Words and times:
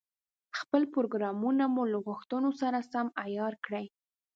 خپل 0.59 0.81
پروګرامونه 0.93 1.65
له 1.91 1.97
غوښتنو 2.07 2.49
سره 2.61 2.77
سم 2.91 3.07
عیار 3.23 3.53
کړي. 3.65 3.85